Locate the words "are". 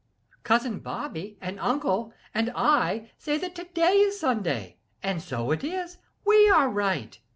6.49-6.69